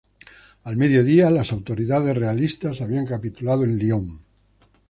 [0.63, 4.25] Al mediodía, las autoridades realistas habían capitulado en Lyon.